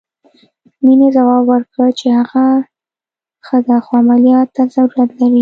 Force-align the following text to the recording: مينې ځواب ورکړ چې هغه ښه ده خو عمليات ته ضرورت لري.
مينې 0.83 1.07
ځواب 1.15 1.43
ورکړ 1.51 1.87
چې 1.99 2.07
هغه 2.17 2.45
ښه 3.45 3.57
ده 3.67 3.77
خو 3.85 3.91
عمليات 4.01 4.47
ته 4.55 4.63
ضرورت 4.75 5.09
لري. 5.19 5.39